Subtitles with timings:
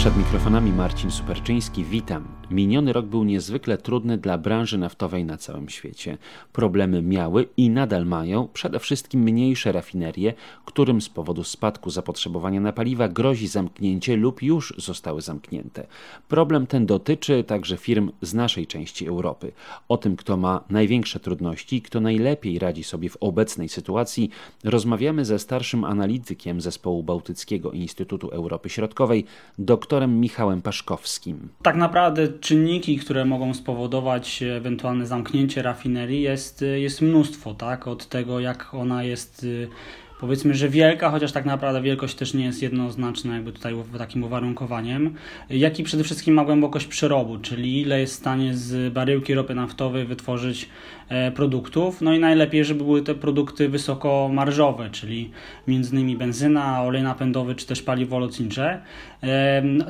[0.00, 2.24] Przed mikrofonami Marcin Superczyński, witam.
[2.50, 6.18] Miniony rok był niezwykle trudny dla branży naftowej na całym świecie.
[6.52, 10.34] Problemy miały i nadal mają przede wszystkim mniejsze rafinerie,
[10.64, 15.86] którym z powodu spadku zapotrzebowania na paliwa grozi zamknięcie lub już zostały zamknięte.
[16.28, 19.52] Problem ten dotyczy także firm z naszej części Europy.
[19.88, 24.30] O tym, kto ma największe trudności kto najlepiej radzi sobie w obecnej sytuacji,
[24.64, 29.24] rozmawiamy ze starszym analitykiem zespołu Bałtyckiego Instytutu Europy Środkowej,
[29.58, 31.48] dr doktorem Michałem Paszkowskim.
[31.62, 37.88] Tak naprawdę czynniki, które mogą spowodować ewentualne zamknięcie rafinerii jest, jest mnóstwo, tak?
[37.88, 39.46] Od tego jak ona jest
[40.20, 45.14] powiedzmy, że wielka, chociaż tak naprawdę wielkość też nie jest jednoznaczna jakby tutaj takim uwarunkowaniem,
[45.50, 49.54] jak i przede wszystkim ma głębokość przerobu, czyli ile jest w stanie z baryłki ropy
[49.54, 50.68] naftowej wytworzyć
[51.08, 55.30] e, produktów, no i najlepiej, żeby były te produkty wysokomarżowe, czyli
[55.68, 58.80] między innymi benzyna, olej napędowy czy też paliwo lotnicze.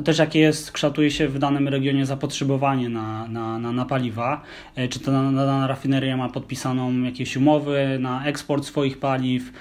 [0.04, 4.42] Też jakie jest, kształtuje się w danym regionie zapotrzebowanie na, na, na, na paliwa,
[4.76, 9.52] e, czy to dana rafineria ma podpisaną jakieś umowy na eksport swoich paliw,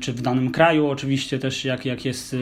[0.00, 2.36] czy w danym kraju oczywiście też jak, jak jest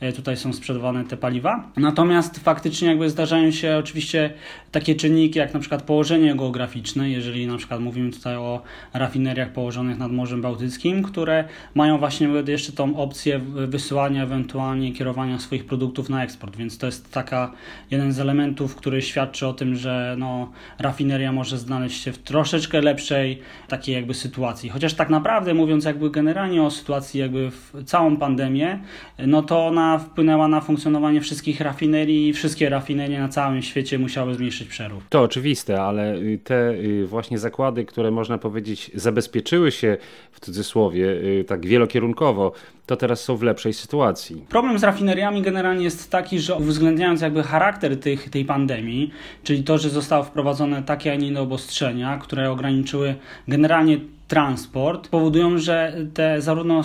[0.00, 1.72] e, tutaj są sprzedawane te paliwa.
[1.76, 4.30] Natomiast faktycznie jakby zdarzają się oczywiście
[4.72, 8.62] takie czynniki jak na przykład położenie geograficzne, jeżeli na przykład mówimy tutaj o
[8.94, 15.66] rafineriach położonych nad Morzem Bałtyckim, które mają właśnie jeszcze tą opcję wysyłania, ewentualnie kierowania swoich
[15.66, 17.52] produktów na eksport, więc to jest taka
[17.90, 22.80] jeden z elementów, który świadczy o tym, że no, rafineria może znaleźć się w troszeczkę
[22.80, 24.70] lepszej takiej jakby sytuacji.
[24.70, 28.78] Chociaż tak naprawdę mówiąc jakby generalnie o sytuacji jakby w całą pandemię,
[29.18, 34.34] no to ona wpłynęła na funkcjonowanie wszystkich rafinerii i wszystkie rafinerie na całym świecie musiały
[34.34, 35.04] zmniejszyć przerób.
[35.08, 39.96] To oczywiste, ale te y, właśnie zakłady, które można powiedzieć zabezpieczyły się
[40.32, 42.52] w cudzysłowie y, tak wielokierunkowo,
[42.86, 44.44] to teraz są w lepszej sytuacji.
[44.48, 49.10] Problem z rafineriami generalnie jest taki, że uwzględniając jakby charakter tych, tej pandemii,
[49.42, 53.14] czyli to, że zostały wprowadzone takie, a nie inne obostrzenia, które ograniczyły
[53.48, 56.82] generalnie transport powodują, że te zarówno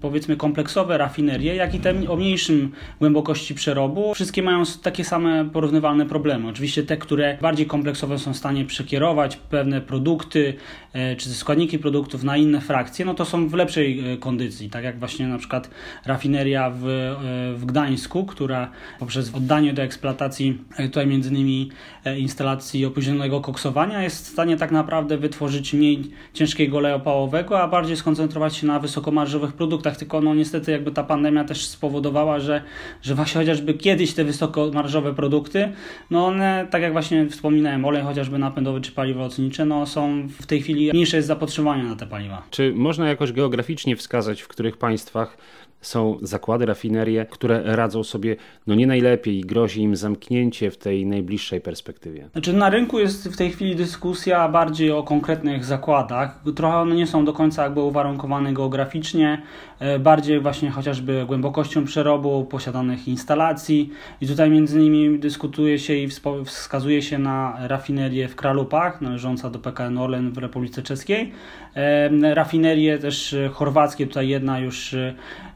[0.00, 6.06] powiedzmy kompleksowe rafinerie, jak i te o mniejszym głębokości przerobu, wszystkie mają takie same porównywalne
[6.06, 6.48] problemy.
[6.48, 10.54] Oczywiście te, które bardziej kompleksowe są w stanie przekierować pewne produkty
[10.92, 14.84] e, czy składniki produktów na inne frakcje, no to są w lepszej e, kondycji, tak
[14.84, 15.70] jak właśnie na przykład
[16.06, 21.70] rafineria w, e, w Gdańsku, która poprzez oddanie do eksploatacji tutaj między innymi
[22.18, 27.68] instalacji opóźnionego koksowania jest w stanie tak naprawdę wytworzyć mniej ciężkiego takiego oleju opałowego, a
[27.68, 29.96] bardziej skoncentrować się na wysokomarżowych produktach.
[29.96, 32.62] Tylko no niestety jakby ta pandemia też spowodowała, że,
[33.02, 35.72] że właśnie chociażby kiedyś te wysokomarżowe produkty,
[36.10, 40.46] no one, tak jak właśnie wspominałem, olej chociażby napędowy czy paliwo lotnicze, no są w
[40.46, 42.42] tej chwili mniejsze jest zapotrzebowanie na te paliwa.
[42.50, 45.36] Czy można jakoś geograficznie wskazać, w których państwach
[45.82, 51.06] są zakłady, rafinerie, które radzą sobie no nie najlepiej i grozi im zamknięcie w tej
[51.06, 52.28] najbliższej perspektywie.
[52.32, 56.40] Znaczy na rynku jest w tej chwili dyskusja bardziej o konkretnych zakładach.
[56.56, 59.42] Trochę one nie są do końca jakby uwarunkowane geograficznie,
[59.78, 63.90] e, bardziej właśnie chociażby głębokością przerobu, posiadanych instalacji
[64.20, 66.08] i tutaj między innymi dyskutuje się i
[66.44, 71.32] wskazuje się na rafinerię w Kralupach, należąca do PKN Orlen w Republice Czeskiej.
[71.74, 74.96] E, rafinerie też chorwackie, tutaj jedna już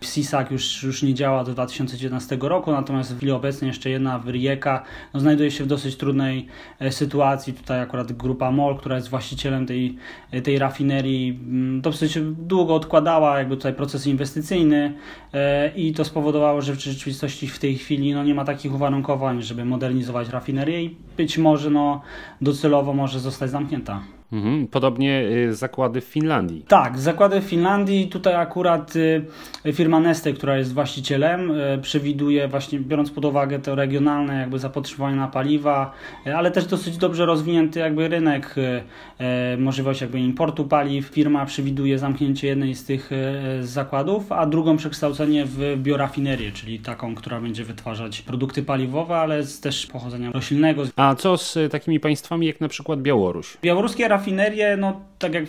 [0.01, 4.19] w CISAC już, już nie działa do 2019 roku, natomiast w chwili obecnej jeszcze jedna
[4.19, 4.83] w Rijeka
[5.15, 6.47] no, znajduje się w dosyć trudnej
[6.79, 7.53] e, sytuacji.
[7.53, 9.97] Tutaj akurat grupa MOL, która jest właścicielem tej,
[10.31, 14.95] e, tej rafinerii, mm, dosyć długo odkładała jakby tutaj proces inwestycyjny
[15.35, 19.43] e, i to spowodowało, że w rzeczywistości w tej chwili no, nie ma takich uwarunkowań,
[19.43, 22.03] żeby modernizować rafinerię i być może no,
[22.41, 24.16] docelowo może zostać zamknięta.
[24.33, 26.65] Mhm, podobnie y, zakłady w Finlandii.
[26.69, 28.09] Tak, zakłady w Finlandii.
[28.09, 33.75] Tutaj akurat y, firma Neste, która jest właścicielem, y, przewiduje właśnie, biorąc pod uwagę to
[33.75, 35.93] regionalne jakby zapotrzebowanie na paliwa,
[36.37, 38.55] ale też dosyć dobrze rozwinięty jakby rynek,
[39.59, 41.07] możliwość jakby importu paliw.
[41.07, 43.11] Firma przewiduje zamknięcie jednej z tych
[43.61, 49.61] zakładów, a drugą przekształcenie w biorafinerię, czyli taką, która będzie wytwarzać produkty paliwowe, ale z
[49.61, 50.83] też pochodzenia roślinnego.
[50.97, 53.57] A co z takimi państwami jak na przykład Białoruś?
[53.63, 55.45] Białoruskie rafinerie, no tak jak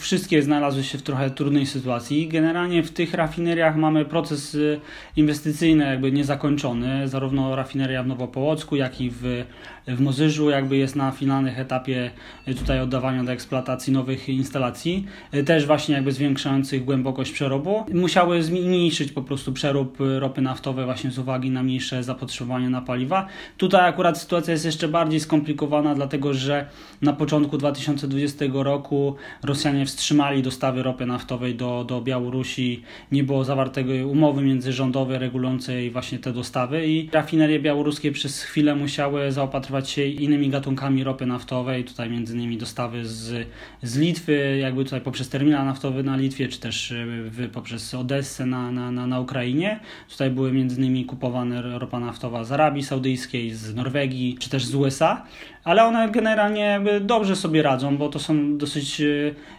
[0.00, 2.28] wszystkie znalazły się w trochę trudnej sytuacji.
[2.28, 4.80] Generalnie w tych rafineriach mamy proces y,
[5.16, 9.44] inwestycyjny jakby niezakończony, zarówno rafineria w Nowopołocku, jak i w,
[9.88, 12.10] w Mozyżu jakby jest na finalnych etapie
[12.48, 17.84] y, tutaj oddawania do eksploatacji nowych instalacji, y, też właśnie jakby zwiększających głębokość przerobu.
[17.94, 23.26] Musiały zmniejszyć po prostu przerób ropy naftowej właśnie z uwagi na mniejsze zapotrzebowanie na paliwa.
[23.56, 26.66] Tutaj akurat sytuacja jest jeszcze bardziej skomplikowana, dlatego że
[27.02, 32.82] na początku 2020 roku Rosjanie wstrzymali dostawy ropy naftowej do, do Białorusi,
[33.12, 39.32] nie było zawartego umowy międzyrządowej regulującej właśnie te dostawy i rafinerie białoruskie przez chwilę musiały
[39.32, 43.48] zaopatrywać się innymi gatunkami ropy naftowej, tutaj między innymi dostawy z,
[43.82, 48.72] z Litwy, jakby tutaj poprzez terminal naftowy na Litwie, czy też w, poprzez Odessę na,
[48.72, 49.80] na, na, na Ukrainie.
[50.10, 54.74] Tutaj były między innymi kupowane ropa naftowa z Arabii Saudyjskiej, z Norwegii, czy też z
[54.74, 55.26] USA,
[55.64, 59.02] ale one generalnie dobrze sobie radzą, bo to są dosyć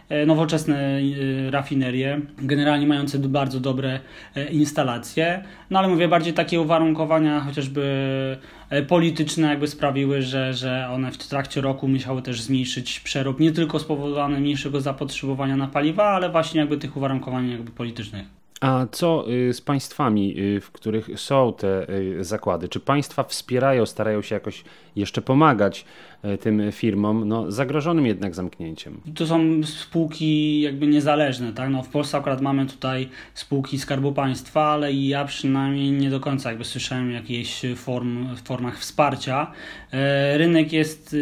[0.08, 0.98] e, nowoczesne
[1.46, 4.00] e, rafinerie, generalnie mające bardzo dobre
[4.34, 5.44] e, instalacje.
[5.70, 7.82] No ale mówię, bardziej takie uwarunkowania chociażby
[8.88, 13.78] polityczne jakby sprawiły, że, że one w trakcie roku musiały też zmniejszyć przerób, nie tylko
[13.78, 18.39] spowodowane mniejszego zapotrzebowania na paliwa, ale właśnie jakby tych uwarunkowań jakby politycznych.
[18.60, 22.68] A co y, z państwami, y, w których są te y, zakłady?
[22.68, 24.64] Czy państwa wspierają, starają się jakoś
[24.96, 25.84] jeszcze pomagać
[26.40, 29.00] tym firmom, no, zagrożonym jednak zamknięciem?
[29.14, 31.52] To są spółki jakby niezależne.
[31.52, 31.70] Tak?
[31.70, 36.48] No, w Polsce akurat mamy tutaj spółki Skarbu Państwa, ale ja przynajmniej nie do końca
[36.48, 39.52] jakby słyszałem jakiejś form, formach wsparcia.
[39.92, 41.16] E, rynek jest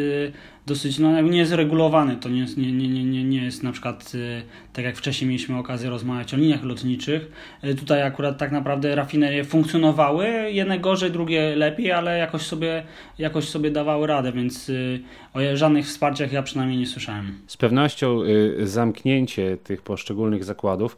[0.69, 4.13] dosyć, no nie jest regulowany, to nie jest, nie, nie, nie, nie jest na przykład
[4.15, 4.43] y,
[4.73, 7.33] tak jak wcześniej mieliśmy okazję rozmawiać o liniach lotniczych,
[7.65, 12.83] y, tutaj akurat tak naprawdę rafinerie funkcjonowały, jedne gorzej, drugie lepiej, ale jakoś sobie,
[13.19, 15.01] jakoś sobie dawały radę, więc y,
[15.35, 17.39] o żadnych wsparciach ja przynajmniej nie słyszałem.
[17.47, 18.21] Z pewnością
[18.63, 20.97] zamknięcie tych poszczególnych zakładów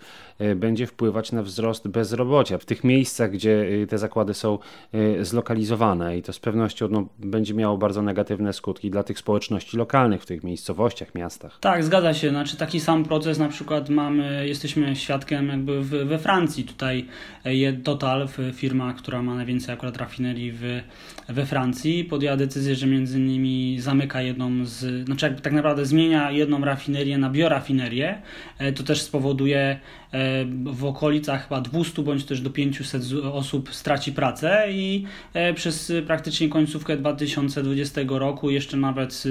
[0.56, 4.58] będzie wpływać na wzrost bezrobocia w tych miejscach, gdzie te zakłady są
[5.20, 9.76] zlokalizowane i to z pewnością no, będzie miało bardzo negatywne skutki dla tych społeczności społeczności
[9.76, 11.58] lokalnych w tych miejscowościach, miastach.
[11.60, 12.30] Tak, zgadza się.
[12.30, 16.64] Znaczy taki sam proces na przykład mamy, jesteśmy świadkiem jakby w, we Francji.
[16.64, 17.06] Tutaj
[17.44, 20.80] e, Total, firma, która ma najwięcej akurat rafinerii w,
[21.28, 26.30] we Francji, podjęła decyzję, że między innymi zamyka jedną z, znaczy jakby tak naprawdę zmienia
[26.30, 28.22] jedną rafinerię na biorafinerię.
[28.58, 29.80] E, to też spowoduje
[30.64, 33.02] w okolicach chyba 200 bądź też do 500
[33.32, 35.04] osób straci pracę i
[35.54, 39.24] przez praktycznie końcówkę 2020 roku jeszcze nawet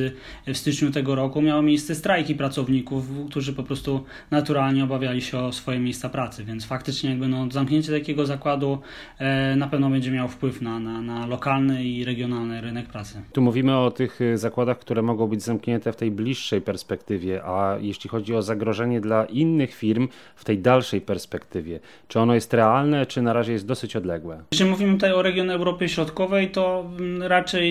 [0.48, 5.52] w styczniu tego roku miały miejsce strajki pracowników, którzy po prostu naturalnie obawiali się o
[5.52, 8.80] swoje miejsca pracy, więc faktycznie jakby no, zamknięcie takiego zakładu
[9.18, 13.22] e, na pewno będzie miało wpływ na, na, na lokalny i regionalny rynek pracy.
[13.34, 17.78] Tu mówimy o tych e, zakładach, które mogą być zamknięte w tej bliższej perspektywie, a
[17.82, 23.06] jeśli chodzi o zagrożenie dla innych firm w tej dalszej perspektywie, czy ono jest realne,
[23.06, 24.44] czy na razie jest dosyć odległe?
[24.52, 27.66] Jeśli mówimy tutaj o regionie Europy Środkowej, to mm, raczej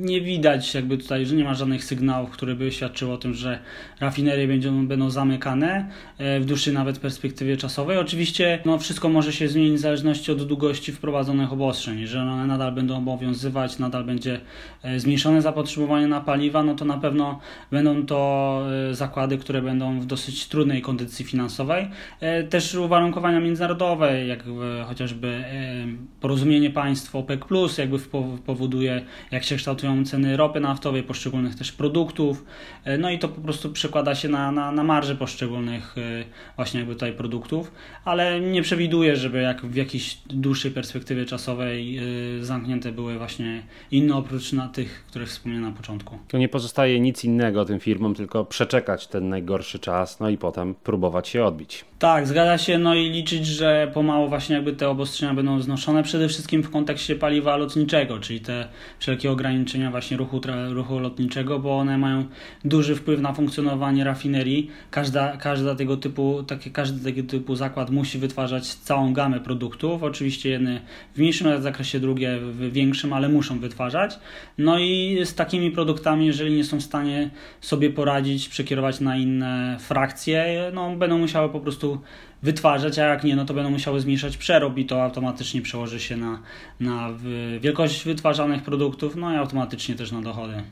[0.00, 3.58] nie widać jakby tutaj, że nie ma żadnych sygnałów, które by świadczyły o tym, że
[4.00, 5.88] rafinerie będą, będą zamykane
[6.18, 7.98] e, w dłuższej nawet perspektywie czasowej.
[7.98, 11.98] Oczywiście no, wszystko może się zmienić w zależności od długości wprowadzonych obostrzeń.
[12.00, 14.40] Jeżeli one nadal będą obowiązywać, nadal będzie
[14.82, 17.40] e, zmniejszone zapotrzebowanie na paliwa, no to na pewno
[17.70, 18.20] będą to
[18.90, 21.88] e, zakłady, które będą w dosyć trudnej kondycji finansowej.
[22.50, 24.44] Też uwarunkowania międzynarodowe, jak
[24.86, 25.44] chociażby
[26.20, 27.40] porozumienie państw OPEC+,
[27.78, 27.98] jakby
[28.46, 32.44] powoduje, jak się kształtują ceny ropy naftowej, poszczególnych też produktów,
[32.84, 36.24] e, no i to po prostu przekłada się na, na, na marże poszczególnych e,
[36.56, 37.72] właśnie jakby tutaj produktów,
[38.04, 42.02] ale nie przewiduję, żeby jak w jakiejś dłuższej perspektywie czasowej e,
[42.44, 46.18] zamknięte były właśnie inne oprócz na tych, które wspomniałem na początku.
[46.28, 50.74] To nie pozostaje nic innego tym firmom, tylko przeczekać ten najgorszy czas, no i potem
[50.74, 51.84] próbować się odbić.
[52.00, 56.28] Tak, zgadza się, no i liczyć, że pomału właśnie jakby te obostrzenia będą znoszone, przede
[56.28, 60.40] wszystkim w kontekście paliwa lotniczego, czyli te wszelkie ograniczenia właśnie ruchu,
[60.70, 62.24] ruchu lotniczego, bo one mają
[62.64, 64.70] duży wpływ na funkcjonowanie rafinerii.
[64.90, 70.50] Każda, każda tego typu, takie, każdy tego typu zakład musi wytwarzać całą gamę produktów, oczywiście
[70.50, 70.80] jedne
[71.14, 74.18] w mniejszym zakresie, drugie w większym, ale muszą wytwarzać.
[74.58, 77.30] No i z takimi produktami, jeżeli nie są w stanie
[77.60, 81.89] sobie poradzić, przekierować na inne frakcje, no będą musiały po prostu
[82.42, 86.16] wytwarzać, a jak nie, no to będą musiały zmniejszać przerób i to automatycznie przełoży się
[86.16, 86.38] na,
[86.80, 87.10] na
[87.60, 90.62] wielkość wytwarzanych produktów, no i automatycznie też na dochody.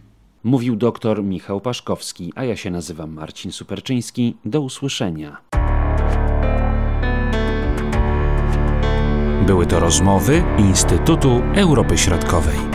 [0.45, 4.37] Mówił dr Michał Paszkowski, a ja się nazywam Marcin Superczyński.
[4.45, 5.37] Do usłyszenia.
[9.47, 12.68] Były to rozmowy Instytutu Europy Środkowej.